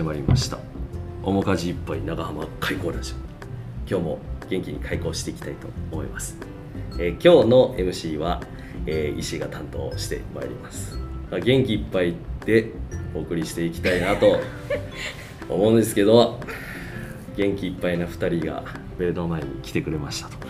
[0.00, 0.56] 始まりました。
[1.22, 3.16] 面かじいっぱい長浜開講ラジオ。
[3.86, 4.18] 今日も
[4.48, 6.38] 元気に開講していきたいと思います、
[6.98, 8.40] えー今日の MC は、
[8.86, 10.98] えー、石が担当してまいります、
[11.30, 12.14] ま、元気いっぱい
[12.46, 12.72] で
[13.14, 14.40] お送りしていきたいなと
[15.50, 16.40] 思うんですけど
[17.36, 18.64] 元気いっぱいな2人が
[18.96, 20.49] 目の前に来てくれましたと。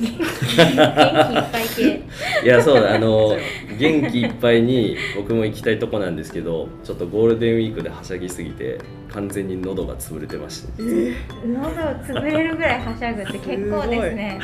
[0.00, 2.02] 元気いっぱい系。
[2.44, 3.36] いやそうだあの
[3.78, 8.78] 元気いっぱいに僕も行きたいとこなんですけどちょっとゴールデンウィークではしゃぎすぎて
[9.12, 10.82] 完全に喉が潰れてまして。
[11.46, 14.40] 喉を潰れるぐらいはしゃぐって結構ですね。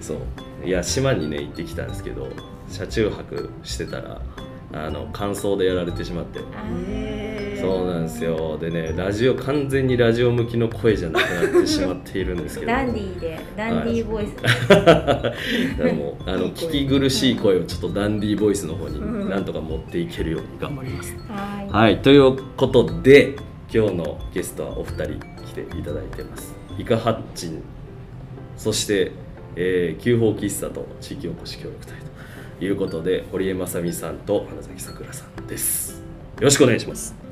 [0.00, 0.18] そう。
[0.64, 2.28] いや島にね行ってきたんですけど
[2.68, 4.20] 車中泊してたら
[4.72, 6.40] あの乾燥でやられてしまって。
[6.40, 6.42] あ
[7.60, 8.58] そうなんですよ。
[8.58, 12.72] でねラジオ完全にラジオ向きの声じゃなくなってしまっているんですけど。
[12.72, 14.36] ダンディーでダンディーボイス。
[15.76, 21.16] でもあの聞き苦しい声をちょっとダンディーボイスの方になんとか持っていけるように頑張ります。
[21.28, 23.36] はいはい、ということで
[23.72, 26.54] 今日のゲストはお二人来ていただいてます。
[26.78, 27.62] イカハッチン。
[28.56, 29.12] そして、
[29.54, 31.94] えー、旧法喫茶と地域おこし協力隊
[32.58, 36.00] ということで堀江正美さんと花崎さくらさんです。
[36.36, 37.25] よろしくお願いします。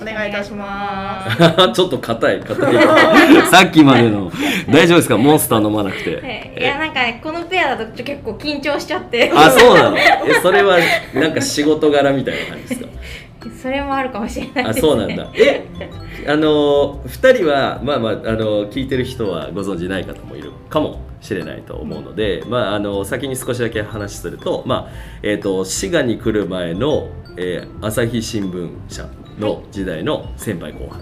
[0.00, 1.26] お願いいたしま
[1.74, 2.74] ちょっと硬い硬い。
[3.50, 4.30] さっきまでの。
[4.68, 5.16] 大丈夫ですか？
[5.16, 6.16] モンスター飲まなくて。
[6.16, 6.52] はい。
[6.58, 9.32] いやなんかこのペアだと結構緊張しちゃって。
[9.34, 9.96] あそうなの？
[9.98, 10.02] え
[10.42, 10.78] それは
[11.14, 12.88] なんか仕事柄みたいな感じですか？
[13.62, 14.80] それもあるかもしれないね。
[14.80, 15.26] そうなんだ。
[15.34, 15.64] え？
[16.28, 29.06] あの2人はまあまああの聞いてる人はご存じない方もいるかもしれないと思うので、まあ、あの先に少しだけ話すると,、まあえー、と滋賀に来る前の、えー朝日新聞社
[29.40, 31.00] の時代の先輩後輩。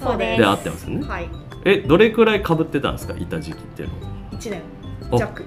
[0.00, 1.28] そうでであってますよね、はい。
[1.64, 3.14] えどれくらいかぶってたんですか？
[3.18, 4.38] いた時期っていうの。
[4.38, 4.62] 1年。
[5.12, 5.44] あ弱。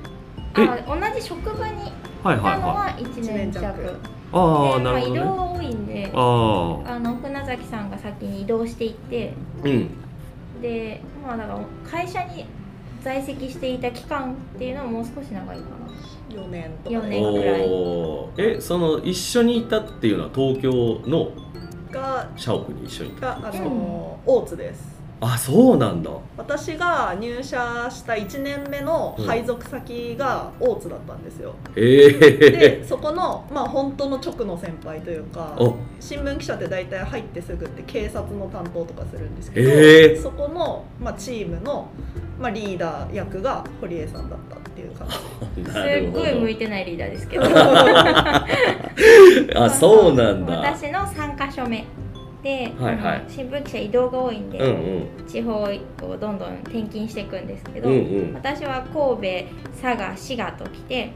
[0.55, 1.91] あ同じ職場にい
[2.23, 3.81] はいたのはいはいは1年弱。
[3.81, 3.89] で
[4.31, 5.53] ああなまあ、移動るほどね。
[5.53, 9.33] が多いんでああの船崎さんが先に移動していって。
[9.63, 9.89] あうん。
[10.61, 11.59] でまあだから
[11.89, 12.45] 会社に
[13.01, 15.63] 在籍していた期間っていうのはもう少し長いか
[16.29, 16.95] 4年とか。
[16.95, 17.61] 四年ぐらい。
[18.37, 20.71] えその一緒にいたっていうのは東京
[21.05, 21.31] の
[22.33, 23.19] が社屋に一緒に。
[23.19, 24.93] があの、大津です。
[25.25, 26.11] あそうなんだ。
[26.35, 32.09] 私が入社した1年目の配属先が大津だったんですよ、ええ
[32.51, 35.77] でそこのまあ本当の直の先輩というかお。
[36.01, 41.87] 新聞記者って大体入ってすぐって警察の担当とかするんですけど、そこの、まあ、チームの、
[42.37, 45.07] まあ、リーダー役が堀江さんだったっていう感
[45.55, 45.63] じ。
[45.71, 47.45] すっごい向いてないリーダーですけど。
[49.55, 50.57] あそうなんだ。
[50.57, 51.85] 私の3か所目
[52.43, 53.25] で、はいはい。
[53.27, 55.27] 新聞記者移動が多いんで、うんうん。
[55.27, 55.67] 地方を
[56.17, 58.33] どんどん転勤していくんですけど、うんうん。
[58.33, 61.13] 私は神戸佐賀滋賀と来て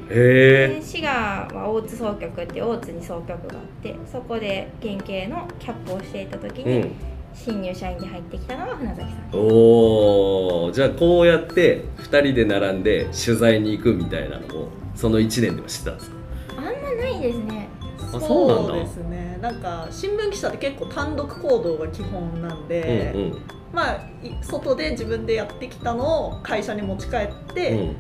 [0.82, 1.10] 滋賀
[1.54, 6.92] は大津総局って大津に総局があってそこで県警のキャップをしていた時に、うん。
[7.34, 9.14] 新入社員で入ってきたのが船崎さん。
[9.34, 16.16] おおじゃあこうやって2人で並んで取材に行くみたいなのをその1年ではしてたんですか？
[16.58, 17.68] あんまないですね
[18.14, 19.38] あそうですね。
[19.42, 23.42] なんか新聞記者って結構単独行動が基本なんで、うんうん。
[23.74, 27.98] まあい外で自分でやってきたのを会社に持ち帰って、うん。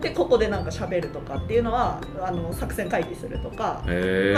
[0.00, 3.90] でここでなんか喋るとかっていうのはあの作戦会議するとか、ま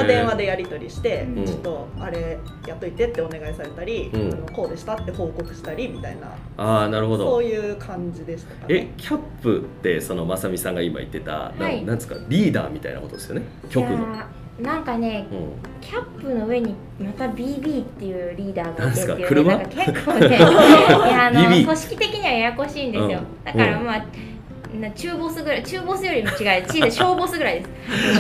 [0.03, 1.47] あ、電話でやり取りして、うん。
[1.47, 4.33] ちょっとあれやっといてってお願いされたり、うん。
[4.33, 7.31] あのこうでしたって報告したりみたいなああなるほど。
[7.31, 8.95] そういう感じでしたかえね。
[8.97, 11.85] キャップってそのまさみさんが今言ってた、なはい。
[11.85, 13.43] なんですかリーダーみたいなことですよね。
[13.71, 14.07] 局の、
[14.63, 19.29] なんかねうん、キャップの上にまた BB っていうリーダーがいてっていう、なんすか？
[19.29, 19.57] 車？
[19.57, 23.45] なんか結構ね いやあの BB 組織的にはややこしいんですよ、うん。
[23.45, 24.05] だからまあ、
[24.81, 27.69] な中ボスぐらい中ボスよりも違い小さい小ボスぐらいです。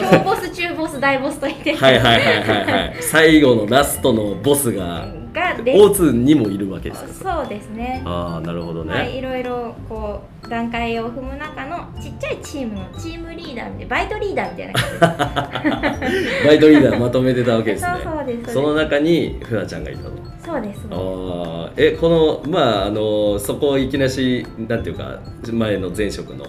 [0.01, 1.75] 小ボス中ボス大ボスといて。
[1.75, 2.97] はいはいはいはいはい。
[3.01, 7.41] 最後のラストのボスががで大津にもいるわけですか？
[7.43, 8.03] そうですね。
[8.05, 14.73] ああなるほどまあ、ね、いろいろこう段階を踏む中のちっちゃいチームのチームリーダーでバイトリーダーみたいな
[15.61, 16.01] 感
[16.47, 17.99] バイトリーダーまとめてたわけじですでね。
[18.05, 18.53] そうそうです。
[18.55, 20.11] その中にふなちゃんがいたの
[20.45, 20.81] そうです。
[20.91, 25.19] あーえこのまああのそこいきなしなんていうか
[25.53, 26.45] 前の前職の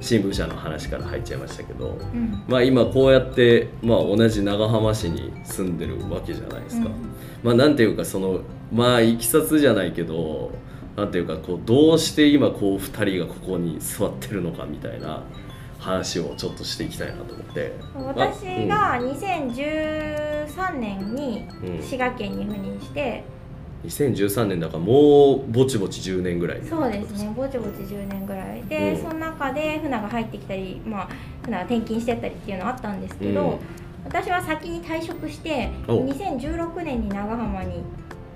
[0.00, 2.42] 新聞社の話から入っちゃいましたけど、うん。
[2.46, 6.94] まあ、今こうやって、まあ、同じ長浜市に住んでるわけじゃないですか、うん。
[7.42, 8.40] まあなんていうかその
[8.72, 10.52] まあいきさつじゃないけど
[10.96, 15.22] なんていうかこうどうして今こう2人がここに座ってるのかみたいな
[15.78, 17.72] 話をちょっとしていきたいなと思って。
[17.94, 21.82] 私が2013年にうん。
[21.82, 23.24] 滋賀県に赴任して、
[23.86, 26.62] 2013年だからもうぼちぼち10年ぐらい。
[26.62, 28.62] そうですねぼちぼち10年ぐらい。
[28.68, 29.02] で、うん。
[29.02, 31.08] その中で船が入ってきたりまあ
[31.44, 33.58] 船が転勤してったりっていうのはあったんですけど、うん。
[34.04, 37.82] 私は先に退職してお2016年に長浜に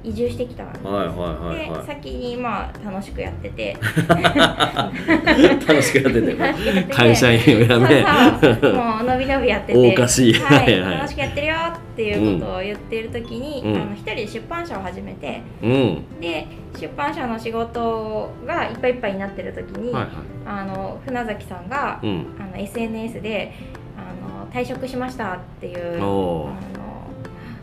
[0.04, 3.70] 移住してきたんです、はいはいはいはで先にまあ楽しくやってて。
[3.70, 3.76] い
[5.66, 6.34] 楽しくやってて。
[6.34, 6.92] 楽しくやってて。
[6.92, 9.92] 会社員を辞めそうそうもう伸び伸びやってて。
[9.92, 10.94] おかしいは はいはい。
[10.94, 13.82] い、楽しくやってるよっていうことを言ってる時に、うん。
[13.82, 15.40] あの一人で出版社を始めて。
[15.62, 16.20] うん。
[16.20, 16.46] で
[16.80, 20.12] 出版社の仕事がいっぱいいっぱいになってる時に、はいはい。
[20.46, 22.26] あの船崎さんが、うん。
[22.40, 23.52] あの SNS で
[23.96, 26.50] あの退職しましたっていうあの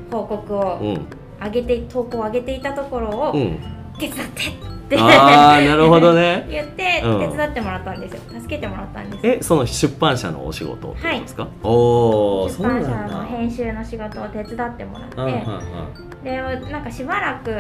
[0.10, 1.08] 報告をうん
[1.42, 3.60] 上げて投稿を上げていたところを、うん。
[4.00, 6.48] 手伝ってってああなるほどね。
[6.50, 7.32] 言ってうん。
[7.32, 8.22] 手伝ってもらったんですよ。
[8.28, 9.28] 助けてもらったんです。
[9.28, 17.52] えその出版社のお仕事ですか、おお出版社だの編集の仕事を手伝ってもらって、はいはいはでなんかしばらく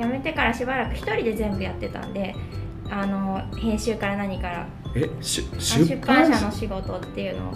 [0.00, 2.34] 辞めてからしばらく一人で全部やってたんで
[2.90, 4.66] あの編集から何から
[4.96, 7.52] いえしあ出出版版社社の仕事っていうのを。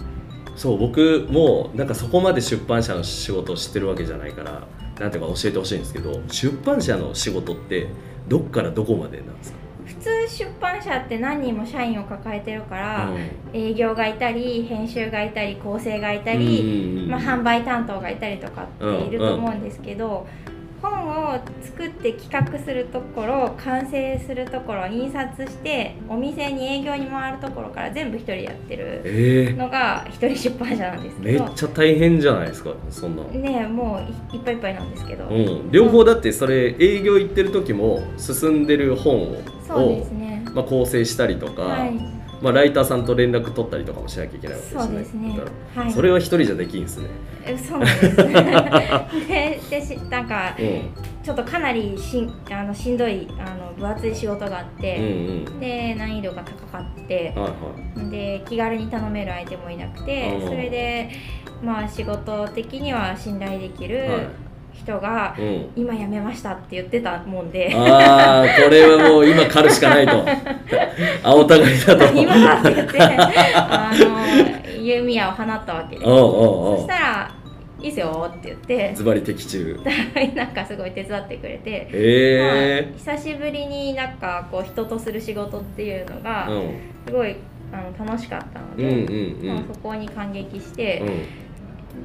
[0.57, 4.63] そう僕もなんかそこまで出版社の仕事を知ってるわけじゃないから
[4.99, 7.89] なんていうか教えてほしいんですけど出版社の仕事って
[8.29, 13.61] どっからどこまでなんですか、普通出版社って何人も社員を抱えてるから、うん。
[13.61, 20.27] 営業がいたり編集がいたり構成がいたり、うんうんうんまあ、販売担当がいたりとかっていると思うんですけど、
[20.91, 29.55] 本を作って企画するところ完成するところ印刷してお店に営業に回るところから全部一人でやってるえ。
[29.57, 33.23] のが一人出版社なんですー、めっけどちゃ大変じゃないですかそんな。
[33.25, 39.37] ねえもういいっぱいいっぱいなんですけど、うん、両方だってそれ営業行ってる時も進んでる本を
[39.67, 40.45] そうですね。
[40.55, 44.83] まあ、構成したりとか、はいまあ、ライターさんと連絡取ったりとかもしなきゃいけないわけですね。
[44.83, 45.41] そうですね。
[45.75, 45.93] はい。
[45.93, 47.09] それは一人じゃできんですね、
[47.45, 48.17] えそうなんです。
[49.29, 50.91] ででしなんかうん、
[51.23, 55.01] ちょっとかなりしんあのしんどいあの分厚い仕事があっうんて、う
[55.57, 55.61] ん。
[55.61, 58.11] で難易度が高かってはいはい。
[58.11, 60.49] で気軽に頼める相手もいなくてうん。
[60.49, 61.11] それで
[61.63, 64.19] まあ仕事的には信頼できるは
[64.85, 65.71] 人がい、うん。
[65.75, 67.73] 今辞めましたって言ってたもんで。
[67.75, 70.25] ああこれはもう今狩るしかないと。
[71.25, 72.05] 青たがりだと。
[72.15, 72.99] 今だって言って
[73.55, 76.09] あの弓矢を放ったわけです。
[76.09, 77.35] おうおうおそうしたら
[77.81, 78.93] 「いいっすよ」って言って。
[78.95, 79.81] ズバリ的中。
[80.35, 86.75] なんかすごい手伝ってくれて、えまあ久しぶりになんかこう人とする仕事っていうのえがうん。
[87.07, 87.37] すごい
[87.73, 89.55] あの楽しかったのうんで、うんうん。
[89.57, 91.03] まあ、そこに感激して、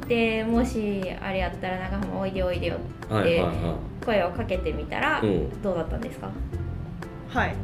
[0.08, 2.78] でもしあれやったら長浜おいでおいでよ
[3.10, 3.76] うんはいはいは
[4.06, 5.22] 声をかけてみたら、
[5.62, 6.30] どうだったんですか？
[7.30, 7.56] はい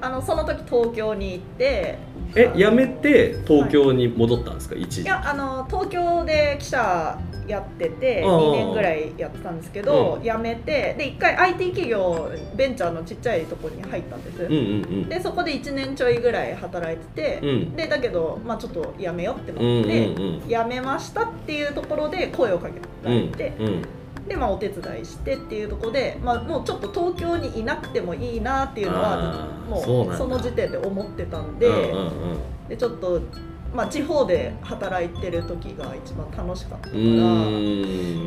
[0.00, 1.98] あのその時東京に行って
[2.34, 5.02] え辞めて東京に戻ったんですか、一時。
[5.02, 7.18] いやあの東京で記者
[7.48, 14.56] やっててああ2年ぐらいやってたんですけど、辞めてで1回 IT 企業ベンチャーのちっちゃいところに入ったんです、うんう
[15.06, 17.48] んでそこで1年ちょいぐらい働いてて、うん。
[17.48, 23.82] うんでだけど、まあ、ちょっと辞めようってなうんって、うん辞めましたっていうところで声をかけらうんれて、うん
[24.30, 32.68] で、まあ、お手伝いしてっていうところで、まあ、もうちょっと東京にいなくてもいいなっていうのあはもうその時点で思ってたんで,、うんうんうん。
[32.68, 33.20] でちょっと、
[33.74, 37.00] まあ、地方で働いてる時が一番楽しかったから。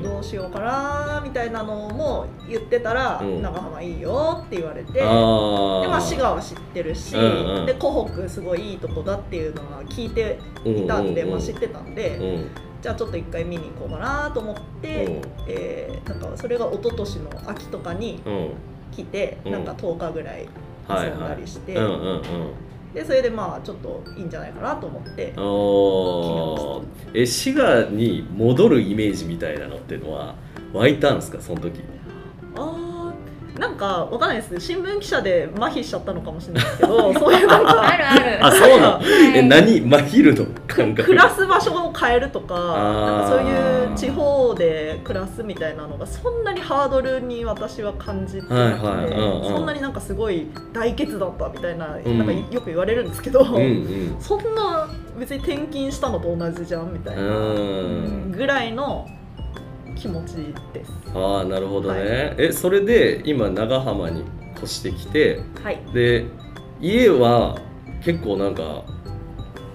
[0.03, 3.41] どうしようかなみたいなのも言ってたら「うん。
[3.41, 7.65] 長浜いいよ」って言われてで、まあ、滋賀は知ってるし、うんうん。
[7.65, 15.21] で湖北すごいいいとこだっていうのは聞いていたんで、まあ、知ってたんで、うんじゃあちょっと一回見に行こうかなと思って、うん。
[15.47, 18.49] えーなんかそれが一昨年の秋とかにうん。
[18.91, 19.51] 来て、うん。
[19.53, 20.49] なんか10日ぐらい
[20.85, 22.23] はい遊んだはりして、いうんうんうん。
[22.93, 25.33] でそれでまあちょっといいんじゃないかなと思って。
[25.37, 27.21] おー。
[27.21, 30.35] え滋賀に戻るイメージみたいなのっていうのは
[30.73, 31.79] 湧いたんですかその時？
[33.57, 38.45] なんかわかんないです新聞記者で麻痺しちゃったのかもしれないですけど そういうなんかあるある。
[38.45, 38.93] あそうなの？
[38.95, 41.03] はいえ何マヒルの感覚？
[41.09, 49.05] 暮らす場所を変えるとかなんかそういう地方で暮らすみたいなのがそんなにハードルに私は感じてなくて、はいはい。
[49.11, 49.49] うんうん。
[49.49, 52.17] そんなになんかすごい大決断だみたいな,、うん。
[52.17, 54.15] なんかよく言われるんですけど、うんうん。
[54.19, 54.87] そんな
[55.19, 58.31] 別に転勤したのと同じじゃんみたいなうん。
[58.35, 59.07] ぐらいの
[59.95, 60.35] 気持ち
[60.73, 60.91] です。
[61.13, 62.35] ああなるほどね、はい。
[62.37, 64.23] えそれで今長浜に
[64.57, 65.79] 越してきてはい。
[65.93, 66.25] で
[66.79, 67.57] 家は
[68.03, 68.83] 結構なんか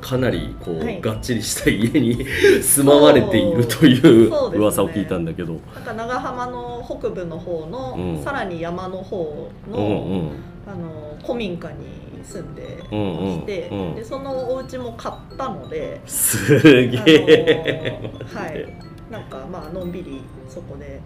[0.00, 1.00] かなりこう、はい。
[1.00, 2.24] がっちりした家に
[2.62, 4.58] 住まわれているというそうね。
[4.58, 5.54] 噂を聞いたんだけど。
[5.74, 8.22] なんか長浜の北部の方の、うん。
[8.22, 10.30] さらに山の方の,、うんうん。
[10.66, 13.46] あの古民家に住んでうんうんうん。
[13.46, 21.00] でそのお家も買ったので、すげえ、あのはいなんかまあのんびりそこで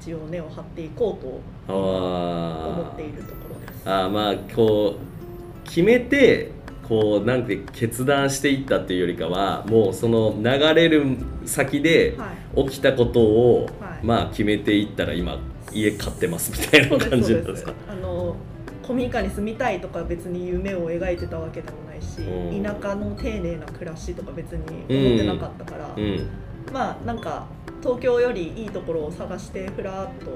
[0.00, 1.40] 一応根を張っていこうと
[1.72, 3.88] あ思っているところです。
[3.88, 4.10] あー。
[4.10, 6.52] まあこう決めて
[6.88, 12.64] こうなんて決断していったっていうよりかはもうその流れる先ではい。
[12.68, 14.06] 起きたことを、はい。
[14.06, 15.40] まあ決めていったら今
[15.72, 17.72] 家買ってますみたいな感じなんですか？
[17.88, 18.36] あの
[18.82, 22.62] 古民家に住みたいとか別に夢を描いてたわけでもないし、うん。
[22.62, 26.28] 田舎の丁寧な暮らしとか別に思ってなかったから、うん
[26.72, 27.46] まあなんか
[27.82, 30.30] 東京よりいいところを探してふらっと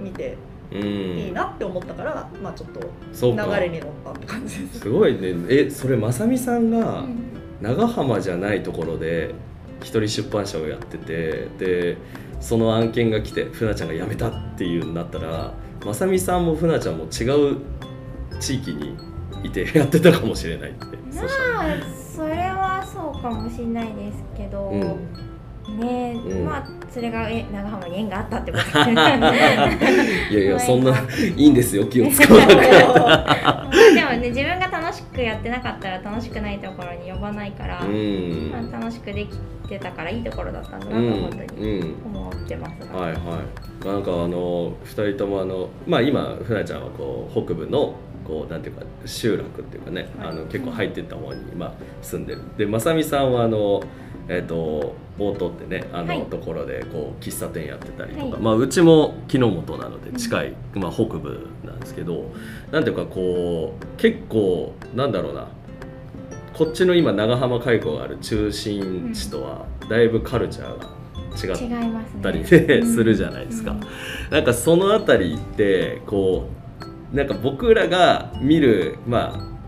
[0.00, 0.36] 見て
[0.72, 0.78] うん。
[0.78, 2.80] いいなって思ったから、まあちょっと
[3.12, 3.46] そうか。
[3.46, 4.80] 流れに乗ったって感じです。
[4.80, 5.34] すごいね。
[5.48, 7.38] えそれまさみさんがうん。
[7.60, 9.34] 長浜じゃないところで
[9.80, 11.96] 一人出版社をやっててで
[12.40, 15.52] その案件が来てふなちゃんが辞めたっていうなったら
[15.84, 17.56] まさみさんもふなちゃんも違う
[18.38, 18.96] 地域に
[19.42, 20.86] いてやってたかもしれないって。
[21.10, 21.76] そしたらまあ
[22.16, 25.28] それはそうかもしれないですけど、うん
[25.76, 26.20] ね。
[26.26, 26.44] うん。
[26.44, 28.78] まあそれがえ長浜に縁があったってこと。
[28.90, 30.92] いやいやそんな
[31.36, 32.60] いいんですよ気を使わなくて。
[33.94, 38.50] でもね自分が楽しくやってなかったら楽しくないところに呼ばないから、うん。
[38.52, 39.36] まあ、楽しくでき
[39.68, 41.94] てたからいいところだったんだなとうん本当にうん。
[42.06, 43.18] 思ってますが、はいは
[43.82, 43.86] い。
[43.86, 47.94] なんかあの2人ともあのまあ今ふなちゃんはこう北部の
[48.24, 50.28] こうなんていうか集落っていうかね、はい。
[50.28, 51.72] あの結構入ってった方に今
[52.02, 52.42] 住んでる。
[52.56, 53.82] でまさみさんはあの
[54.28, 56.26] えっ、と冒頭ってねあの、はい。
[56.26, 58.40] ところでこう喫茶店やってたりとか、はい。
[58.40, 62.30] まあうちも木の本なので近い、まあ、北部なんですけど
[62.70, 65.48] なんていうかこう結構なんだろうな。
[66.54, 72.44] こっちの今長浜開港がある中心地とはだいぶカルチャーが違ったりね。
[72.84, 73.72] するじゃないですか。
[73.72, 73.80] うん。
[74.30, 76.48] なんかそのあたりってこ
[77.12, 79.58] うなんか僕らが見るまあ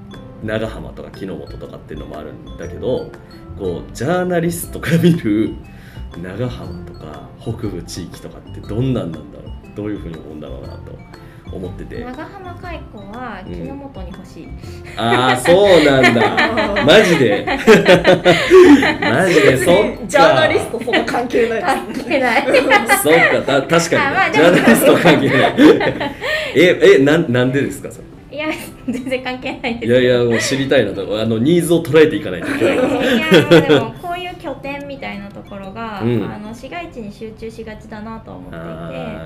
[0.45, 3.11] 長浜とか木の本とかっていうのもあるんだけど
[3.61, 5.55] こうジャーナリストが見る
[6.23, 9.77] 長浜とか北部地域とかってどんなんなんだろう？
[9.77, 10.99] どういうふうに思うんだろうなと
[11.55, 12.03] 思ってて。
[12.03, 14.49] 長浜開港は木の元に欲しい、
[14.97, 16.21] ああそうなんだ。
[16.85, 17.45] マジで。
[19.01, 20.07] マジでそっか。
[20.07, 21.63] ジャーナリストその関係ない。
[21.63, 21.93] 関。
[21.93, 22.47] 係ない。
[23.03, 25.55] そっかた確かに、あまあね、ジャーナリスト関係ない。
[26.57, 28.05] ええなんなんでですかそれ？
[28.31, 28.47] いや
[28.89, 31.21] 全然関係ないですいやいやもう知りたいなと。
[31.21, 32.75] あのニーズを捉えていかないといけない。
[32.75, 32.85] いや
[33.51, 36.25] まあでもこういう拠点みたいなところが、うん。
[36.25, 38.69] あの市街地に集中しがちだなと思っていてあ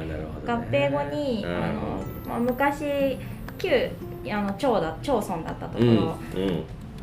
[0.03, 1.55] ーなるほど、合ね、併後に、うん。
[1.55, 3.19] あのまあ、昔
[3.59, 3.91] 旧
[4.33, 6.59] あの町だ町村だったところ、うんうん。
[6.61, 6.63] っ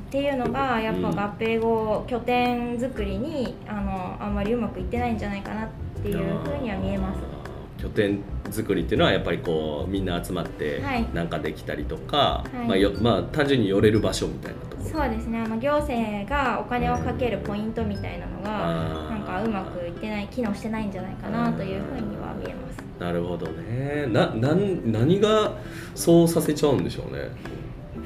[0.09, 1.19] ていうのがやっぱうん。
[1.19, 5.69] 合併後拠点作りにあのあんまりうまくいってないんじゃないかなっ
[6.01, 7.40] ていうふうには見えます。
[7.81, 8.21] 拠点
[8.51, 11.07] 作りっていうのはやっぱりこうみんな集まってはい。
[11.13, 12.67] なんかできたりとか、い。
[12.67, 14.89] まあよまあ単純に寄れる場所みたいなところ。
[14.89, 15.39] そうですね。
[15.39, 22.83] あの行政がお金をかけるポイントみたいなのがなんかうまくいってない機能してないんじゃないかなというふうには見えます。
[22.99, 24.05] なるほどね。
[24.07, 25.57] ななん何が
[25.95, 27.29] そうさせちゃうんでしょうね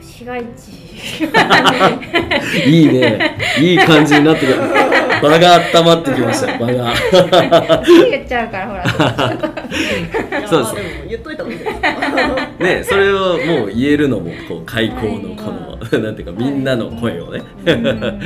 [0.06, 0.86] 市街地。
[2.70, 3.38] いいね。
[3.60, 6.52] いい感じになってきた場が温まってきました。
[6.52, 6.94] よ場が。
[8.10, 8.86] 言っちゃうからほら。
[10.48, 12.64] そうまあでも言っといた方がいいです。
[12.64, 18.22] ねそれをもう言えるのもこう開口のこの、 なんていうかみんなの声をね、うん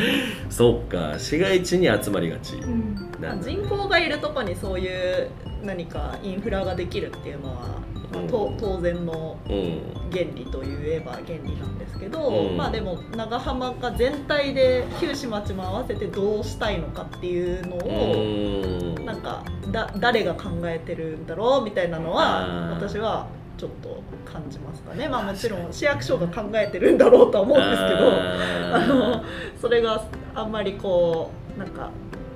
[0.60, 3.12] そうか市街地に集まりがち、うん。
[3.42, 5.32] 人口がいるとこにそういう
[5.64, 10.12] 何かインフラができるっていうのは、まあと当然のうん。
[10.12, 12.58] 原理といえば原理なんですけど、うん。
[12.58, 19.06] まあでも長浜が全体で九市町も合わせてどうしたいのかっていうのうを、ーん。
[19.06, 23.28] なんかだ誰が考えてるんだろうみたいなのは私は
[23.60, 25.10] ちょっと感じますかね。
[25.10, 28.76] まあもちろん市役所が考えてるんだろうとは思うんですけど。
[28.76, 29.24] あの
[29.60, 31.90] それがあんまりこうなんか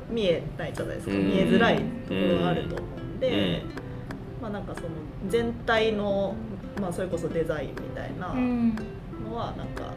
[0.09, 1.13] 見えないじゃないですか。
[1.13, 1.27] うん。
[1.27, 3.61] 見えづらいところがあると思うんで、
[4.41, 4.87] まあなんかその
[5.29, 6.35] 全体の、
[6.81, 8.75] まあ、それこそデザインみたいなうん。
[9.23, 9.93] のはなんか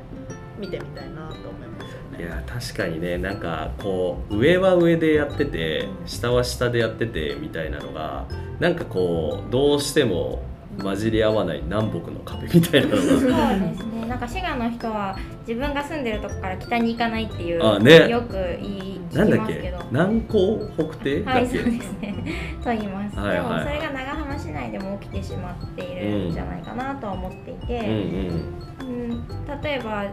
[0.58, 2.24] 見てみたいなと思いますよね。
[2.24, 3.18] いや確かにね。
[3.18, 8.26] なんかこう上は上でやってて下は下でやっててみたいなのが
[8.60, 10.42] なんかこうどうしても
[10.82, 14.06] 混じり合わない南北の壁みたいなのそうがですね。
[14.06, 18.08] なんか滋賀の人は自分が住んでるとこから北に行かないっていうあね。
[18.08, 19.74] よく言いなんだっけ？
[19.90, 22.14] 南高北低はいそうですね。
[22.62, 23.64] と言います、はいはい。
[23.64, 28.96] それが長浜市内でも起きてしまっているんじゃないかなとは思っていて、うんうん。
[29.10, 30.04] うん、例えば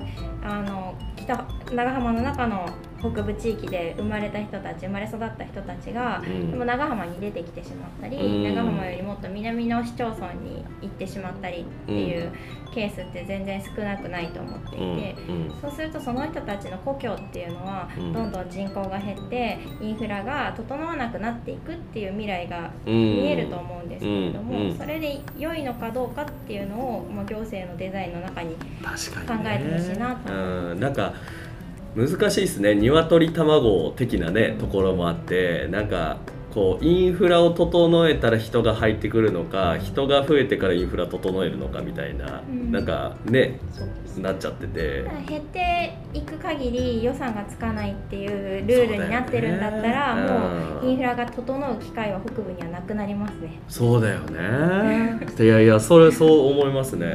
[0.44, 2.68] あの北長浜の中の
[3.04, 6.52] 北部地域で生まれた人たち生まれ育った人たちが、うん。
[6.52, 8.44] でも長浜に出てきてしまったり、うん。
[8.56, 12.32] 長浜よりもっと南の市町村に行ってしまったりっていう
[12.74, 15.16] ケースって全然少なくないと思っていて。
[15.30, 15.54] うん。
[15.62, 18.14] そうするとその人たちの故郷っていうのはうん。
[18.14, 22.94] どんどん人口が減ってインフラが整わなくなっていくっていう未来がうん。
[22.94, 28.62] 見えると思うんですけれども、それで良いのかどうかっていうのを、まあ、行政のデザインの中に考
[29.46, 31.14] えてほしいなとうん、なんか
[31.96, 32.76] 難しいですね。
[32.76, 36.18] 鶏卵的なねところもあってなんか
[36.54, 42.72] こうインフラを整えたら人が入ってくるのか人が増えてからインフラ整えるのかみたいな、うん。
[42.72, 43.60] なんかね
[44.18, 45.04] なっちゃってて。
[45.28, 50.22] 減っていく限り予算がつかないっていうルールになってるんだったらね。
[50.30, 53.60] もうインフラが整う機会は北部にはなくなりますね。
[53.68, 55.20] そうだよね。
[55.40, 57.08] いやいやそれそう思いますね。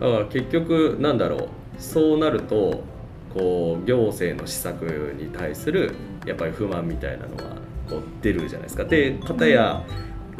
[0.00, 1.48] だから結局なんだろう。
[1.76, 2.82] そうなると
[3.34, 4.82] こう行政の施策
[5.18, 7.56] に対するやっぱり不満みたいなのは
[7.90, 8.84] こう出るじゃないですか。
[8.84, 9.82] で片や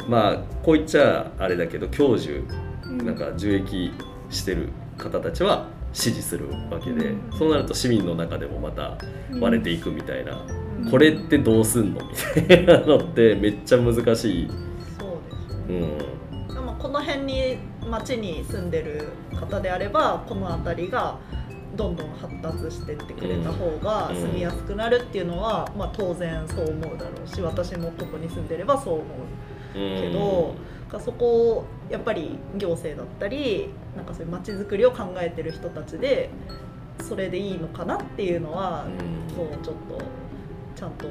[0.07, 2.39] まあこう言っちゃあれだけど教授
[3.03, 3.91] なんか受益
[4.29, 7.37] してる方たちは支持するわけで、うん。
[7.37, 8.97] そうなると市民の中でもまた
[9.39, 10.37] 割れていくみたいな、
[10.79, 10.91] うん。
[10.91, 12.01] これってどうすんの？
[12.35, 14.49] みたいなのって めっちゃ難しい、
[14.99, 15.87] そうですね。
[16.49, 17.57] うん、でもこの辺に
[17.89, 19.07] 町に住んでる
[19.39, 21.17] 方であればこの辺りが
[21.75, 24.15] どんどん発達してってくれた方がうん。
[24.15, 29.05] 住みやすくなるっていうのは、まあ、当然そう思うだろうし私もここに住んでればそう思う
[29.73, 30.55] けど、
[30.89, 36.29] かそこをやっぱり行政だったりなんかそういう町づくりを考えてる人たちで
[37.03, 39.35] それでいいのかなっていうのは、うん。
[39.35, 40.01] もうちょっと
[40.75, 41.07] ちゃんと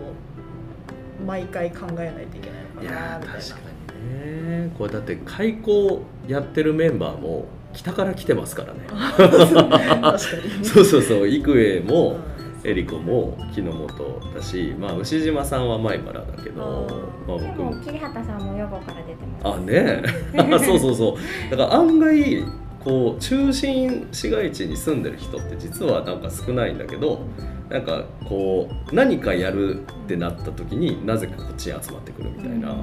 [1.27, 3.01] 毎回考えないといけないいのかなみたいな。
[3.01, 3.71] やー確か。
[3.99, 4.71] にね。
[4.79, 8.81] これだって開校やってるメンバーも北から来てますからね。
[10.63, 16.87] そうそうそう幾重もうんエリコも木の本だし、まあ、牛島さんは前原だけど、
[17.29, 19.57] まあ、僕も桐畑さんも予後から出てます。
[19.57, 20.03] あね
[20.33, 20.59] え。
[20.65, 21.51] そうそうそう。
[21.51, 22.43] だから案外
[22.83, 27.21] こう中心市街地に住んでる人って実はなんか少ないんだけど
[27.69, 32.77] なんかこう何かやるってなった時になぜかこっちに集まってくるみたいな、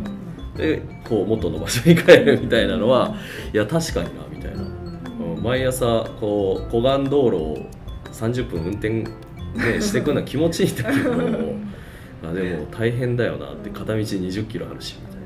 [0.57, 3.15] でこう元の場所に帰るみたいなのは
[3.53, 4.70] いや確かになみたいな、うん
[5.41, 7.57] 毎朝こう湖岸道路を
[8.11, 9.07] 30分運転、ね、
[9.81, 11.11] してくのは気持ちいいんだけど
[12.29, 15.21] あでも大変だよなって片道20キロあるしみたいな。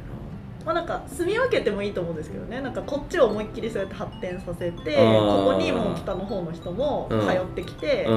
[0.65, 2.61] まあなんか住み分けてもいいと思うんですけどね。
[2.61, 7.19] なんかこっちを思いっきりそうやって発展させてここにもう北の方の人もうん。
[7.19, 8.07] 通ってきて、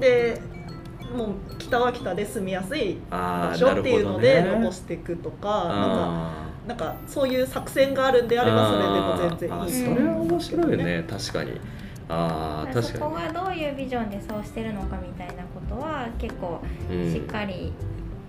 [0.00, 0.40] で
[1.14, 9.96] もう北は北で住みやすい場所っていうので残していくとか、なんかあなんかそういう作戦があるんでーあればそれでも全然いい。
[9.96, 11.04] それは面白いよね。
[11.08, 11.60] 確かに。
[12.08, 17.72] ああ確そこかがどういうビジョンでそうしてるのかみたいなことは結構にしっかり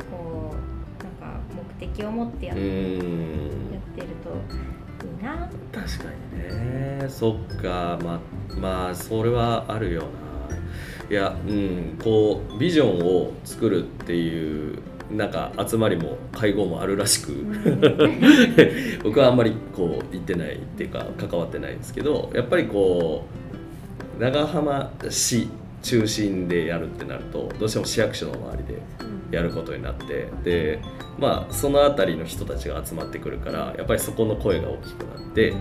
[0.09, 1.39] こうなんか
[1.79, 2.71] 目的を持ってやっ,、うんうん。
[2.71, 5.49] やってるといいな。
[5.73, 7.05] 確かにね。
[7.09, 7.99] そっか。
[8.03, 10.07] まあまあそれはあるよな。
[11.09, 11.97] いやうん。
[12.03, 14.79] こうビジョンを作るっていう
[15.11, 17.33] なんか集まりも会合もあるらしく、
[19.03, 23.25] 僕はあんまりこう行ってないっていうか関わってないんですけどやっぱりこ
[24.17, 25.47] う長浜市
[25.81, 28.81] 中心でやるってなるとどうしても市役所の周りで
[29.35, 30.79] やることになってで
[31.19, 35.53] まあその辺りの人たちが集まってくるからやっぱりそこの声が大きくなって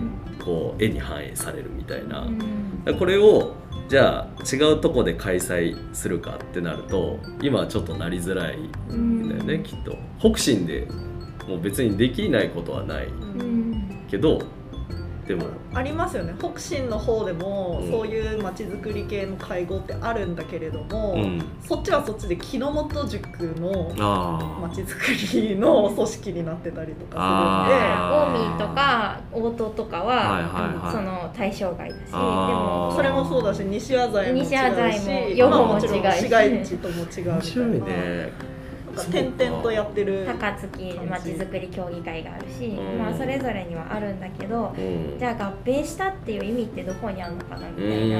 [0.43, 2.97] こう絵に反映されるみたいな、うん。
[2.97, 3.55] これを
[3.89, 8.57] じゃあ違うとこで開催するかってなると今はちょっとなりづらい
[8.93, 9.97] んだよね、きっと。
[10.19, 10.87] 北進で
[11.47, 13.09] もう別にできないことはないう
[13.43, 14.05] ん。
[14.09, 14.41] けど
[15.27, 15.45] でも。
[15.73, 16.33] ありますよね。
[16.39, 17.91] 北進の方でも、うん。
[17.91, 21.43] そういうまちづくり系の会合ってあるんだけれども、うん。
[21.67, 23.25] そっちはそっちで木の本塾
[23.59, 30.95] のあまちづくりの組織になってたりとかあ近江とか大戸とかは,、はいはいはい。
[30.95, 34.79] その対象外だしであもするんでそれもそうだし西麻布も違うし西麻布
[35.49, 37.33] もまもあもちろん違うし市街地とも違うみたいな。
[37.33, 38.54] 面白いね
[38.95, 42.99] か点々とやってる高槻まちづくり協議会があるし、うん。
[42.99, 45.19] まあ、それぞれにはあるんだけどうん。
[45.19, 48.17] じゃあ合併したっていう意味ってどこにあるのかなみうたいな。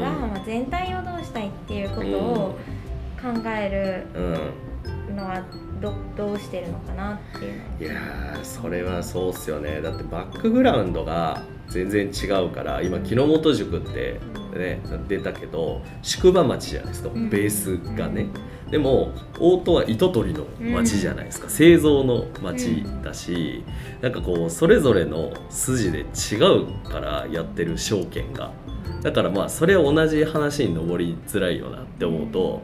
[0.00, 2.58] 長浜全体をどうしたいっていうことを
[3.20, 4.34] 考えうん
[5.10, 5.42] るのは
[5.80, 9.80] どどうしてるのかなっていうのいやーそれはそうっすよね。
[9.80, 14.20] だってバックグラウンドが全然違うから今木之本塾って
[14.56, 17.30] ね出たけど宿場町じゃないですかうん。
[17.30, 18.26] ベースがね、
[18.70, 23.64] でも大戸は糸取りの町じゃないですか、製造の町だし、
[24.00, 28.52] なんかこうそれぞれの筋で違うからやってる証券が。
[29.02, 32.62] だからまあそれは同じ話に上りづらいよなって思うと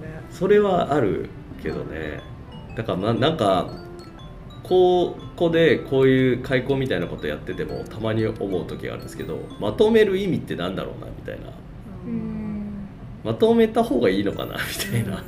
[0.00, 0.20] ね。
[0.30, 1.28] それはある
[1.62, 2.20] けどね。
[2.76, 3.68] だからななんか
[4.62, 11.50] ここでこういう開口みたいなことやっててもたまに思う時があるんですけどまとめる意味ってなんだろうなみたいな。
[12.06, 12.34] うん
[13.24, 14.60] まとめた方がいいのかなみ
[14.92, 15.24] たいな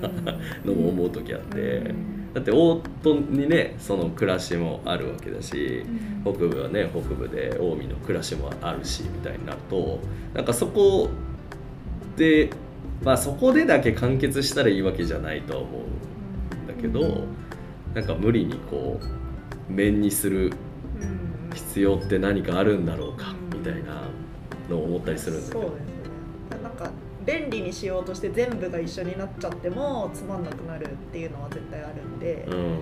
[0.66, 1.94] のも思う時あって。
[2.36, 5.86] だって大戸にねその暮らしもあるわけだし
[6.22, 10.00] 北部はね北部で近江の暮らしもあるしみたいになると
[10.34, 11.08] なんかそこ
[12.14, 12.50] で
[13.02, 17.24] まあそこでだけ完結したらいいわけじゃないとは思うんだけど
[17.94, 19.25] なんか無理にこう
[19.68, 20.52] 面にする
[21.00, 21.50] うん。
[21.54, 24.02] 必要って何かあるんだろうかみたいな
[24.68, 25.60] のを思ったりするんだけど。
[25.62, 26.62] そうですね。
[26.62, 26.90] なんか
[27.24, 32.78] 便利にしようとして全部が一緒になっちゃってもつまんなくなるっていうのは絶対あるんで、うん。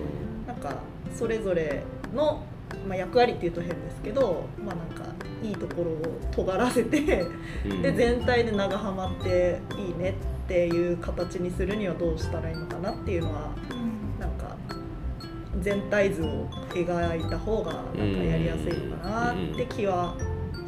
[0.47, 0.75] なんか
[1.15, 2.43] それぞれの、
[2.87, 5.05] まあ、役割っていうと変ですけどまあなんか
[5.41, 7.25] いいところを尖らせて
[7.65, 7.81] うん。
[7.81, 13.53] で全体で長浜っていいねっていう形にするにはどうしたらいいのかなっていうのはなん。
[13.53, 13.75] か
[15.61, 20.15] 全体図を描いた方がなんかやりやすいのかなって気は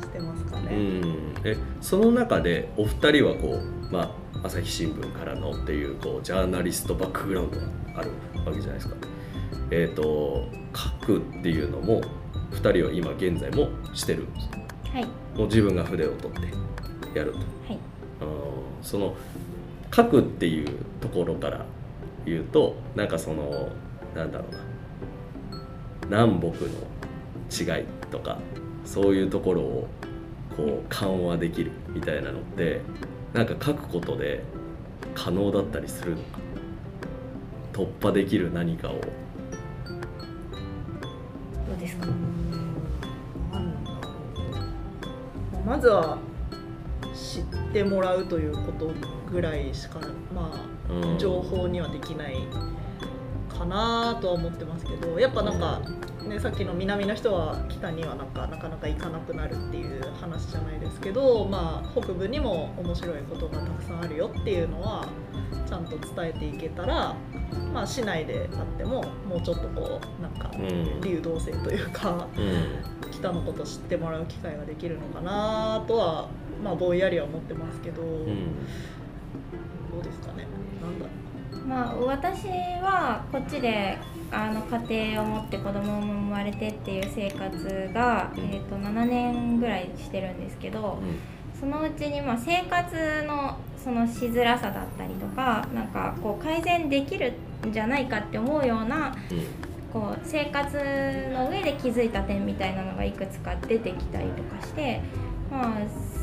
[0.02, 0.76] してますかうね。
[0.78, 7.64] んえその中でお二人はこう、まあ、朝日新聞からのっていうこうジャーナリストバックグラウンドが
[7.98, 8.12] ある
[8.46, 8.96] わけじゃないですか。
[9.70, 12.02] えっ、と書くっていうのも
[12.52, 14.26] 二人は今現在もしてる
[14.94, 15.06] はい
[15.38, 16.42] もう自分が筆を取っ
[17.12, 17.38] てやると。
[17.40, 17.80] はい
[18.82, 19.16] その
[19.94, 20.68] 書くっていう
[21.02, 21.66] ところから
[22.26, 23.70] 言うとなんかその
[24.16, 24.60] なんだろうな
[26.10, 28.38] 南北の違いとか
[28.86, 29.88] そういうところを
[30.56, 32.82] こう緩和できるみたいなのって
[33.34, 34.44] なんか書くことで
[35.14, 36.40] 可能だったりするのか？
[37.74, 38.94] 突破できる何かを。
[38.94, 39.04] ど
[41.76, 42.08] うですか？
[45.66, 46.18] まずは
[47.14, 47.44] 知っ
[47.74, 48.94] てもらうということ
[49.30, 50.00] ぐらいしか
[50.34, 51.16] まうん。
[51.16, 52.36] あ情報にはできない。
[52.36, 52.40] か
[53.68, 55.82] なとは思ってますけどやっぱなんか、
[56.28, 65.08] ね、さっきの南の人は北にはなんかなかなか行かなくなるっていう話じゃないですけど、まあ、北部にも面白いことがたくさんあるよっていうのは
[65.68, 67.16] ちゃんと伝えていけたら、
[67.74, 71.02] まあ、市内であってももうちょっとこうなんかうん。
[71.02, 72.28] 流動性というか。
[72.36, 72.98] うん。
[73.12, 76.30] 北のこと知ってもらう機会ができるのかなとは
[76.64, 78.26] まあぼんやりは思ってますけど、うん。
[79.92, 80.48] どうですかね
[81.68, 83.98] まあ私はこっちで
[84.32, 91.00] あの家庭を持って子供も生まれてっていう生活が、うんえー、と7年ぐらいしてるんですけど
[91.60, 97.34] そのうちにまあ生活のそのしづらさだったりとかなんかこう改善できる
[97.66, 99.16] んじゃないかって思うような
[99.94, 100.76] こう生活
[101.34, 105.02] の上で気づいた点みたいなのがいくつか出てきたりとかして、
[105.50, 105.78] まあ、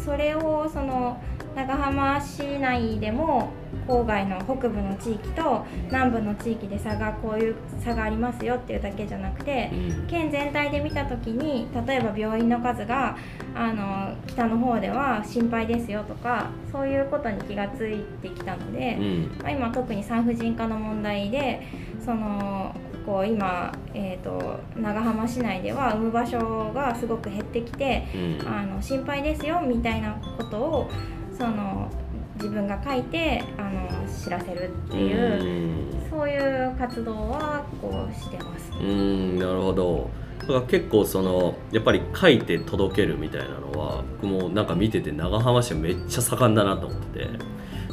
[0.04, 1.22] それをその
[1.54, 3.50] 長浜市内でも
[3.86, 13.16] 郊外の北部の地域と南部の地域で差がこういう差がありますよっていうだけじゃなくてうん県全体で見た時に例えば病院の数が
[13.54, 18.96] あの北の方では心配ですよとかそういうことに気がついてきたので。
[18.98, 21.62] うんまあ今特に産婦人科の問題で
[22.04, 28.06] そのこう今、えー、と長浜市内では産む場所がすごく減ってきて
[28.42, 30.90] うんあの心配ですよみたいなことを
[31.37, 31.90] その
[32.37, 38.73] 自分が書いてあの知らせるっていう、そういう活動はこうしてます。
[38.73, 47.29] うーんなるほどだから結構そのやっぱり書いて届けるみたいなのは僕もなんか見てて長浜市はめっちゃ盛んだなと思ってて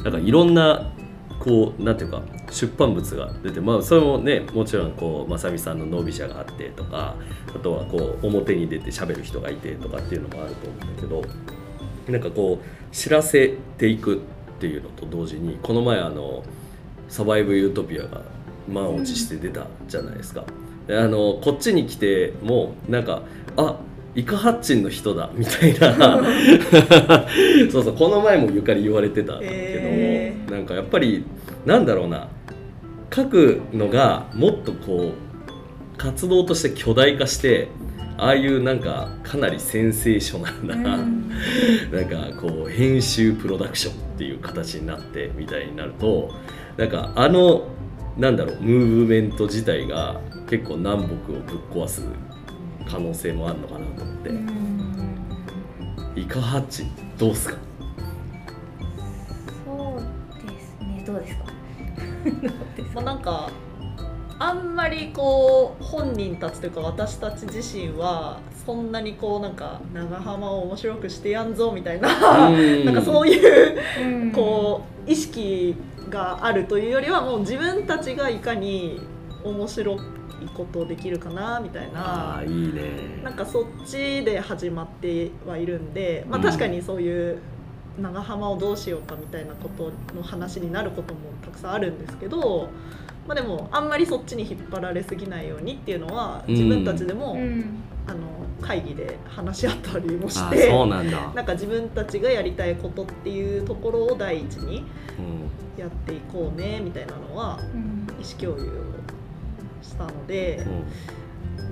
[0.02, 0.92] なんかいろんな
[1.38, 7.16] こうなんていうか出版物が出てまあそれもねもちろんこう正美さんのノビ社があってとか
[7.48, 11.22] あとはこう表に出て喋る人がいてとかっていうのもあると思うんだけど
[12.08, 14.18] なんかこう知らせていくっ
[14.60, 16.44] ていうのと同時にこの前あの
[17.08, 18.22] 「サバイブ・ユートピア」が
[18.68, 20.44] 満を持して出たじゃないですか。
[20.86, 23.22] であのこっちに来てもなんか
[23.56, 23.76] あ
[24.14, 26.22] イカハッチンの人だみたいな
[27.70, 31.24] そうそうこの前もゆかり言われてたけども、へーなんかやっぱり
[31.64, 32.28] なんだろうな
[33.14, 37.68] 書くのがもっとこう活動として巨大化して
[38.22, 41.28] ああいうなんかかなりセンセーショナルな、うん。
[41.90, 46.30] なんかこう編集プロダクションっていう形になってみたいになると
[46.76, 47.66] なんかあの
[48.16, 51.40] なんだろうムーブメント自体が結構南北をぶっ
[51.72, 52.02] 壊す
[52.88, 54.58] 可能性もあるのかなと思って、うん
[56.14, 56.84] イカハッチ
[57.16, 57.56] どうすか？
[59.64, 61.02] そうですね。
[61.06, 61.44] どうですか？
[62.94, 63.50] まあ、なんか
[64.42, 75.76] あんまりこう本人たちというか私たち自身はそんなにこうなんか長浜を面白くしてやんぞみたいななんかそういううんこう意識
[76.10, 79.00] があるというよりはもう自分たちがいかに
[79.44, 79.98] 面白い
[80.56, 83.22] ことできるかなみたいなね。
[83.22, 86.44] なんかそっちで始まってはいるんで、まあ、うん。
[86.44, 87.38] 確かにそういう
[88.00, 92.68] 長浜をどうしようかみたいなことの話になることもたくさんあるんですけど
[93.26, 97.64] まあ、でもあんまりそっちに引っ張られすぎないようにっていうのは自分たちでも、うん。
[98.04, 98.18] あの
[98.60, 104.84] 会議で話し合ったりもしあてそうなんだ、なんか自分たちがやりたいことっていうところを第一に
[105.18, 105.80] うん。
[105.80, 108.06] やっていこうねみたいなのはうん。
[108.20, 108.82] 意思共有を
[109.82, 110.66] したので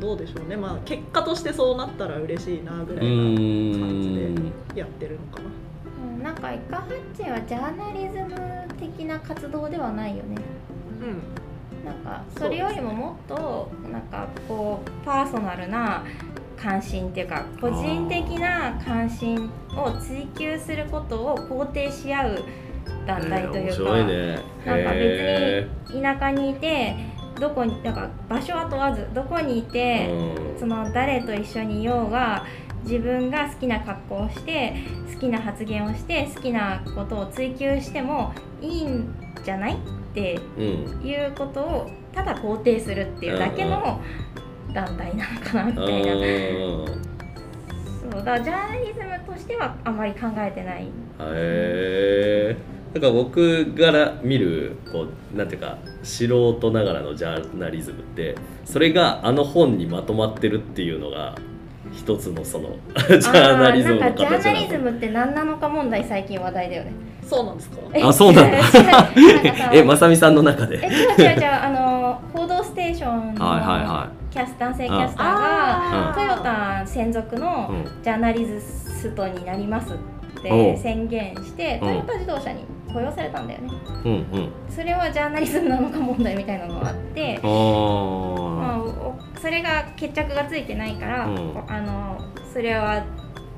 [0.00, 0.56] どうでしょうね。
[0.56, 4.02] まあ結果としてそうなったら嬉しいなぐらういな感ん。
[4.02, 4.14] じ
[4.74, 5.50] でやってるのかな。
[6.14, 6.22] うん。
[6.22, 8.36] なんかイカハッチはジャーナリズム
[8.78, 10.36] 的な活動ではないよね。
[11.02, 11.39] うん
[11.84, 16.04] なんかそれよりももっとなんかこうパーソナルな
[16.56, 22.44] 関心っていうか個人的な関心を追求することを肯定し合う
[23.06, 26.94] 団体というか、なんかへ別に田舎にいて
[27.40, 30.58] どこにだから場所は問わずどこにいーて、うん。
[30.60, 32.44] その誰と一緒にいようが
[32.84, 34.74] 自分が好きな格好をして
[35.12, 39.14] 好きな発言をして好きなことを追求してもいいん
[39.44, 39.76] じゃないっ
[40.14, 41.06] てうん。
[41.06, 44.00] いうことをただ肯定するっていうだけの
[44.72, 46.12] 団体なのかなみたいな、
[48.12, 50.88] そうだジャーナリズムとしてはあまり考えてないへ
[51.18, 52.56] え
[52.94, 61.36] だから僕から見るこうなんていうか素人ながらのジャーナリズムってそれがあの本にまとまってるっていうのが
[61.92, 66.92] 一つのそのジャーナリズムのあーなんかジャーナリズムって何なのか問題最近話題だよね。
[67.22, 67.76] そうなんですか？
[68.08, 68.58] あそうなんだ。
[69.72, 70.82] えまさみさんの中えで違う
[71.20, 81.88] 違う違うあの「報道ステーション」のはいはいはキャス男性キャスターがトヨタ専属のうんジャーナリストになりますって宣言してうん。
[81.88, 83.70] トヨタ自動車に雇用されたんだよね。
[84.04, 84.48] うんうん。
[84.68, 87.50] それはジャーナリズムなのか問題みたいなのがあってあま
[88.74, 88.78] あ
[89.40, 91.64] それが決着がついてないから、うん。
[91.68, 92.20] あの
[92.52, 93.00] それは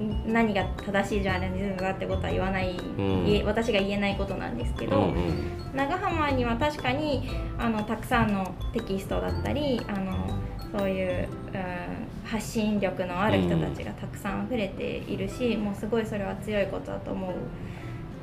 [0.00, 3.26] ん何が正しいジャーナリズムだってことは言わない、ん。
[3.26, 5.76] いえ私が言えないことなんですけど、うんうん。
[5.76, 10.28] 長浜には確かにあのたくさんのテキストだったりあの
[10.76, 17.34] そういう、うん、発信力のある人たちがたくさん溢れているし、もうすごいそれは強いことだと思う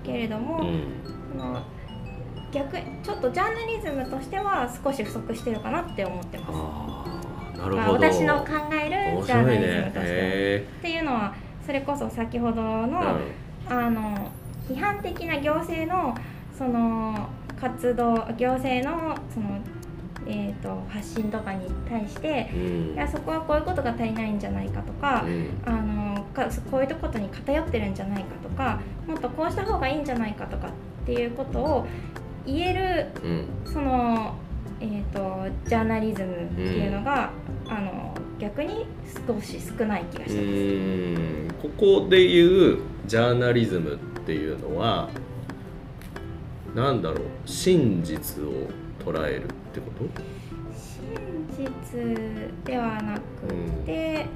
[0.03, 0.83] けれども、うん。
[1.31, 1.61] その
[2.51, 7.05] 逆ちょっとジャーナリズムとしては少し不足してるかなって思ってま
[7.55, 7.59] す。
[7.59, 7.99] なるまあ、ほど。
[7.99, 10.05] 私の考える面ジャーナリズムとしては。
[10.05, 11.35] へっていうのは
[11.65, 13.17] それこそ先ほどの,、ー
[13.67, 14.31] あの
[14.67, 16.15] 批判的な行政の
[16.57, 19.59] その活動行政のその、
[20.25, 22.93] えー、と発信とかに対してうん。
[22.93, 25.61] いやそこはこういうことが足りないんじゃないかとか、うん。
[25.65, 30.71] あのかこういうことに偏ってるんじゃないかとかもっとこうした方がいいんじゃないかとかっ
[31.05, 31.87] ていうことを
[32.45, 33.45] 言えるうん。
[33.65, 34.35] その、
[34.79, 37.31] えー、とジャーナリズムっていうのが、
[37.67, 38.85] あの逆に
[39.27, 40.41] 少し少ない気がうして
[41.51, 41.61] ます。
[41.61, 41.69] こ
[42.01, 45.09] こで言うジャーナリズムっていうのは
[46.75, 47.19] なんだろう。
[47.45, 48.67] 真実を
[49.03, 50.05] 捉えるってこと？
[51.57, 53.21] 真実ではなく
[53.85, 54.27] て、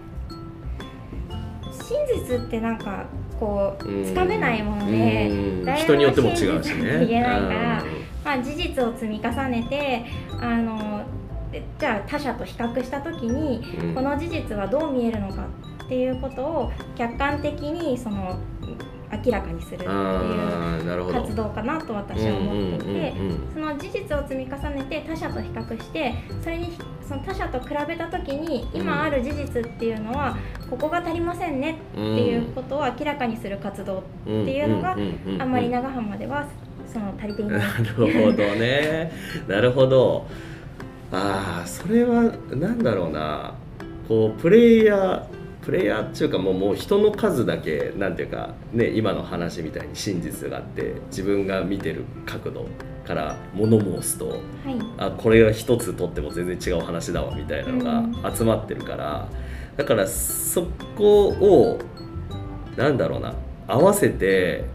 [1.71, 3.05] 真実ってなんか
[3.43, 4.05] こううん。
[4.05, 5.75] つかめないもので、うん。
[5.75, 6.99] 人によっても違うしね。
[6.99, 7.83] に言えないから
[8.23, 10.05] まあ、事実を積み重ねて
[10.39, 11.03] あの
[11.51, 13.95] でじゃあ他者と比較した時にうん。
[13.95, 15.45] この事実はどう見えるのか
[15.83, 18.39] っていうことを客観的にその
[19.25, 23.13] 明らかにするっていう活動かなと私は思っていて。
[23.53, 26.69] その事実を積み重ねて他者と比較してそれに
[27.07, 30.35] その他者と比べた時に今ある事実っていうのは
[30.69, 34.97] ここが足りませんねっていうことを明らかにする活動っていうのが
[35.39, 36.47] あんまり長浜では
[36.91, 37.59] その足りていない。
[37.59, 39.11] なるほどね。
[39.47, 40.25] なるほど。
[41.11, 43.53] ああそれはなんだろうな。
[44.07, 45.23] こうプレイヤー
[45.63, 52.67] プレイヤーっていうかもうもう人の数だけなんていうかね今の話みたいに真実があって自分が見てる角度
[53.05, 54.39] から物申すとはい。
[54.97, 59.27] あこれが一つとっても全然違う話だわみたいなのが集まってるから、
[59.75, 61.79] だからそこを
[62.77, 63.33] なんだろうな
[63.67, 64.65] 合わせて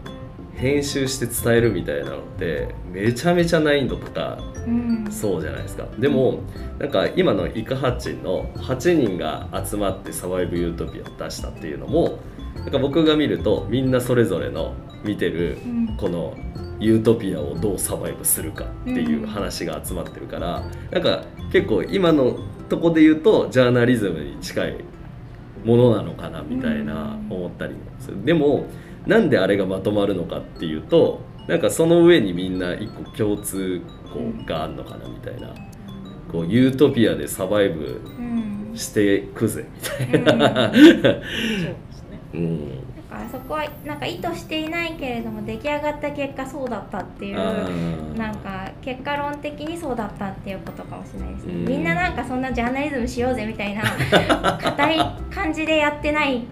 [0.59, 5.07] 編集して伝えるみたいなのってめちゃめちゃ難易度とかうん。
[5.09, 5.87] そうじゃないですか。
[5.97, 6.41] でも
[6.77, 12.19] なんか今のイカハッチンの8人が集まってサバイブユートピアを出したっていうのも
[12.55, 15.97] なんか僕が見るとみんなそれぞれの見てるうん。
[15.97, 16.37] この
[16.79, 22.37] ユートピアをどうサバイブするかっていう話が集まってるから、なんか結構今の
[22.69, 24.77] とこで言うとジャーナリズムに近い
[25.65, 27.33] ものなのかなみたいなうん。
[27.33, 28.65] 思ったりもする、でも
[29.09, 33.81] なんであれがまとまるのかっていうとなんかその上にみんな一個共通
[34.13, 35.53] 項があるのかなみたいな
[36.31, 38.49] こうユートピアでサバイブうん。
[38.75, 39.65] してくぜ
[40.13, 51.53] みたいな、そうですねうん、からそこはなんか意図していないけれども出来上がった結果そうだったっていううんなんか結果論的にそうだったっていうことかもしれないですね。
[51.53, 51.65] うん。
[51.65, 53.83] みんななんかそんなジャーナリズムしようぜみたいな
[54.61, 54.99] 硬い
[55.33, 56.45] 感じでやってない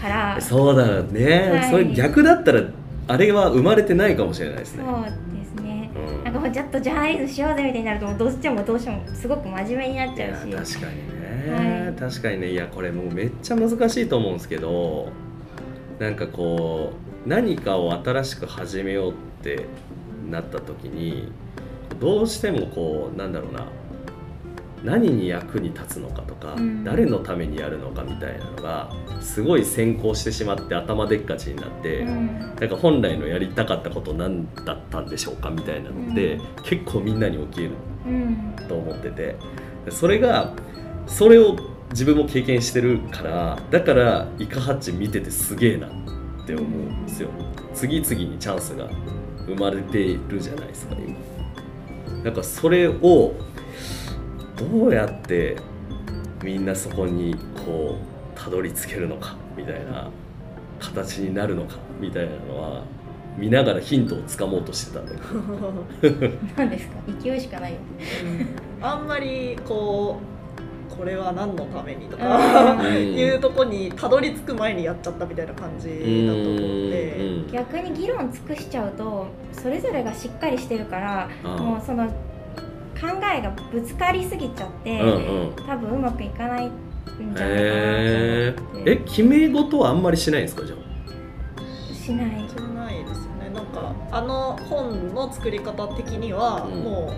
[0.00, 0.40] から。
[0.40, 1.70] そうそうだね、はい。
[1.70, 2.62] それ逆だったら
[3.08, 4.84] あれは生まれてないかもしれないですね。
[4.84, 5.90] ですね。
[5.94, 6.24] うん。
[6.24, 10.50] なんかもうちょっとジャーナリズムしようぜみたいになるともうどうしてもどうしてもすごく真面目になっいちゃうし。
[10.50, 11.94] や確かにね、はい。
[11.94, 12.50] 確かにね。
[12.50, 15.08] いやこれもうめっちゃ難しいと思うんですけど
[15.98, 16.92] なんかこ
[17.26, 19.66] う何かを新しく始めようって
[20.30, 21.30] なった時に
[21.98, 23.66] どうしてもこうなんだろうな
[24.84, 26.84] 何に役に立つのかとか、うん。
[26.84, 28.90] 誰のためにやるのかみたいなのが
[29.20, 32.38] すごい先行してしまって頭でっかちになって、うん。
[32.38, 36.42] なんか本来のやりたかったこと何だったんでしょうかみたいなのって、うん。
[36.64, 37.70] 結構みんなに起きる
[38.06, 38.54] うん。
[38.68, 39.36] と思ってて。
[39.90, 40.54] それが
[41.06, 41.56] それを
[41.90, 45.90] 自分も経験してるからだからイカハッチ見ててすげえなっ
[46.46, 47.28] て思うんですよ。
[47.74, 48.88] 次々にチャンスが
[49.46, 51.18] 生まれているじゃないですか今。
[52.22, 53.34] なんかそれを
[54.60, 55.56] どうやって
[56.44, 57.34] みんなそこに
[57.66, 57.96] こ
[58.36, 60.10] うたどり着けるのかみたいな
[60.78, 62.82] 形になるのかみたいなのは
[63.36, 65.18] 見ながらヒントをつかもうとしてたんだけ
[66.08, 66.30] ど。
[66.56, 66.96] 何ですか？
[67.22, 67.72] 勢いしかない。
[67.72, 67.78] よ
[68.82, 70.18] あんまりこ
[70.92, 72.74] うこれは何のためにとか。
[72.74, 72.94] うん。
[73.14, 76.00] いうとこにたどり着く前にやっちゃったみたいな感じだと
[76.48, 76.58] 思っ
[76.90, 77.16] て。
[77.18, 82.12] うん逆に議論尽くしちゃうとそれぞれがしっかりしてるからあもうその考
[83.08, 85.56] えがぶつかりすぎちゃって、うんうん。
[85.66, 86.70] 多分うまくいかないん
[87.34, 88.92] じゃないへかなと思って。
[88.92, 90.76] え決め事はあんまりしないんですかじゃ
[91.94, 92.48] しない。
[92.48, 93.50] じゃないですよね。
[93.54, 96.82] なんかあの本の作り方的にはうん。
[96.82, 97.12] も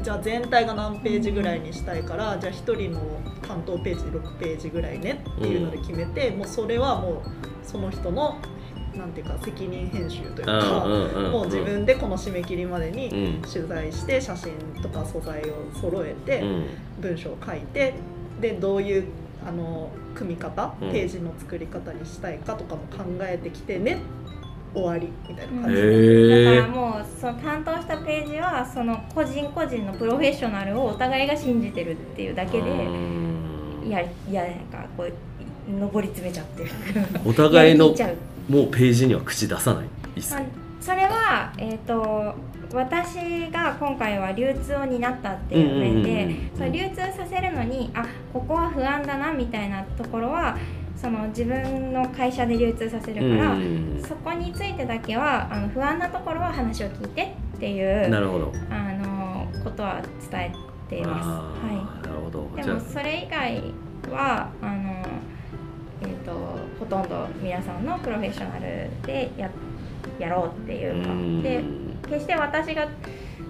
[0.00, 3.00] う、じゃあ全体が何ページぐらいにしたいからじゃあ1人の
[3.46, 7.22] 担当ページ6ページぐらいねっていうので決めて、もうそれはもう
[7.64, 8.36] その人の
[8.96, 13.42] なんていうか責任編集というあか、うんうんうんもう自分でこの締め切りまでにうん。
[13.42, 16.66] 取材して写真とか素材を揃えて、うん。
[17.00, 17.94] 文章を書いて
[18.40, 19.04] でどういう
[19.46, 20.92] あの組み方、うん。
[20.92, 23.98] ページの作り方にしたいかとかも考えてきてね
[24.74, 25.78] 終わりみたいな感じ。
[25.78, 33.88] へで、えだからもうその担当したページはその個人個人のプロフェッショナルをお互いが信じてるっていうだけでうん。
[33.88, 35.12] やいやなんかこう
[35.68, 36.70] 上り詰めちゃってる。
[37.24, 37.94] お互いの
[38.48, 39.86] もうページには口出さない。
[40.14, 40.34] 一切。
[40.34, 40.44] まあ
[40.80, 42.34] それは、えー、と
[42.72, 50.56] 私が今回は流通を担ったっていう面で、流通させるのにあここは不安だなみたいなところは
[50.96, 58.52] その自分の会社で流通させるから、うんそこについてだけはあの不安なところは話を聞いてっていうなるほど。
[58.70, 60.52] あのことは伝え
[60.88, 61.26] ています。
[61.26, 62.48] あはーなるほど。
[62.54, 63.62] でもそれ以外
[64.12, 64.95] はあの、
[66.02, 66.32] えー、と
[66.78, 69.50] ほとんど皆さんのプロフェッショナルでや
[70.18, 71.10] やろうっていうか。
[71.10, 71.42] うん。
[71.42, 71.62] で
[72.08, 72.88] 決して私が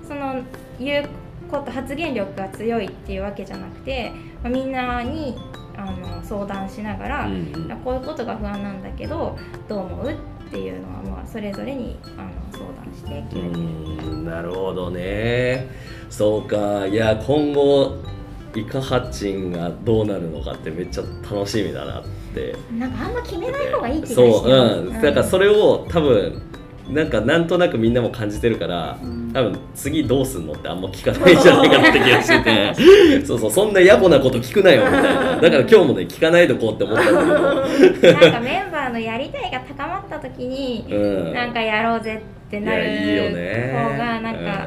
[0.06, 0.42] その
[0.78, 1.08] 言う
[1.50, 5.36] こと発言力が強いっていうわけじゃなくて、まあ、みんなに
[5.76, 7.80] あの相談しながら、うんうん。
[7.84, 9.36] こういうことが不安なんだけど
[9.68, 13.56] どう思うっていうのはまあそれぞれにあの相談して決めて。
[13.56, 14.24] るうん。
[14.24, 15.68] なるほどね。
[16.08, 16.86] そうか。
[16.86, 18.15] いや今後
[18.56, 22.54] イカハッチンがどうなるのかってめっちゃ楽しみだなって。
[22.78, 25.02] なんかあんま決めない方がいい気がしてそううん。
[25.02, 26.42] だからそれを多分
[26.90, 29.32] なんかなんとなくみんなも感じてるからうん。
[29.32, 32.74] 多分次どうすんのってあんま聞かないんじゃないかなって気がしてて。
[33.26, 35.36] そうそうそんな野暮なこと聞くなよみたいな。
[35.40, 37.20] だから今日もね聞かないでこうって思ったんだ
[38.12, 43.72] なんかメンバーのやりたいが高まった時にけど、うん、なんかやろうぜってなるいやいいよね。
[43.92, 44.34] 方がなん。
[44.36, 44.66] か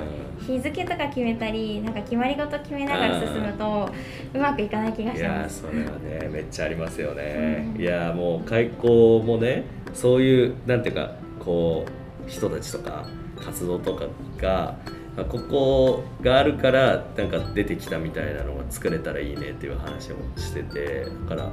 [0.49, 3.89] 日付とか決めたりなんか決まり事決めながら進むと
[4.33, 5.63] うまくいかない気がいします。
[5.63, 7.81] やそれはねめっちゃありますよね、うん。
[7.81, 13.05] いやもう開校もねそういうなんていうかこう人たちとか
[13.39, 14.05] 活動とか
[14.37, 14.75] が
[15.15, 21.51] まあここがあるからなんか出てきたみたいなのが作れたらいいねっていう話をしててだから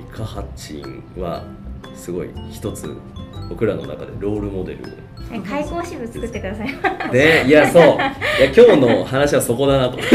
[0.00, 1.44] イカハッチンは
[1.94, 2.96] すごい一つ
[3.48, 4.84] 僕らの中でロールモデル
[5.48, 6.72] 開口支部作ってください。
[6.82, 7.82] マねいやそう。
[7.82, 8.04] いや
[8.56, 9.98] 今日の話はそこだなと。
[9.98, 10.10] 開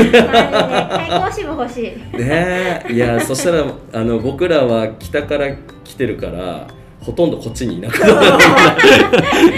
[1.29, 1.83] 口支部欲しい。
[2.17, 5.53] ねえいやそしたらあの僕らは北から
[5.83, 6.67] 来てるから
[7.01, 8.13] ほとんどこっちにいなくなる。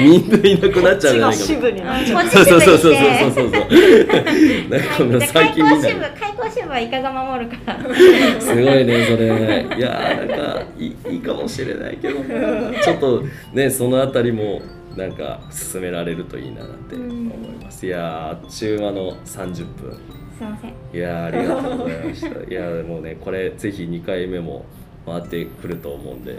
[0.02, 2.96] みんないなくなっちゃうんじゃないか支部になっちゃうそうそうそうそうそう
[3.34, 3.52] そう。
[5.10, 7.74] なんか最開口支部近みんな開口支部はイカが守るか。
[7.74, 8.42] ら。
[8.42, 9.78] すごいねそれ。
[9.78, 12.16] いやなんかいいいいかもしれないけど
[12.82, 14.62] ちょっとねそのあたりも
[14.96, 17.86] なんか進められるといいなって思います。
[17.86, 19.98] いやーあっちゅう間の30分。
[20.38, 20.74] すいません。
[20.94, 22.28] いやーありがとうございました。
[22.52, 24.66] いやーもうねこれぜひ2回目も
[25.06, 26.38] 回ってくると思うんで。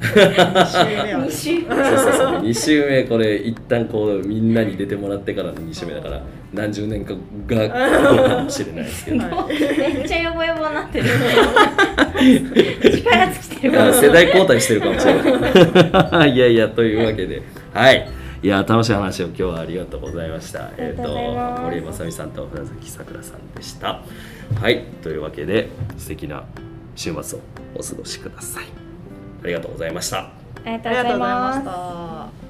[0.00, 1.84] 2週目は。
[1.84, 2.42] そうそうそう。
[2.42, 6.20] 2週目これ一旦こうみんなに出てもらってからの2週目だから
[6.52, 7.14] 何十年か
[7.46, 9.18] がかもしれないですけど。
[9.18, 9.58] はい。
[9.58, 11.04] めっちゃヨボヨボになってる。
[12.18, 13.72] 力尽きてる。
[13.72, 16.32] かあも世代交代してるかもしれない。
[16.34, 17.42] いやいやというわけで、
[17.78, 18.10] はい。
[18.42, 20.66] いや楽しい話を今日はありがとうございました。
[20.66, 24.02] ありがとうございます森山さみさんと船崎さくらさんでした。
[24.60, 24.84] はい。
[25.02, 26.42] というわけで素敵な
[26.96, 27.42] 週末を
[27.76, 28.64] お過ごしください。
[29.44, 30.18] ありがとうございました。
[30.18, 30.30] あ
[30.64, 32.47] りがとうございました。